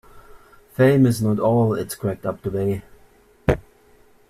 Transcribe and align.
Fame 0.73 1.05
is 1.05 1.21
not 1.21 1.37
all 1.37 1.75
it's 1.75 1.93
cracked 1.93 2.25
up 2.25 2.41
to 2.41 2.49
be. 2.49 2.81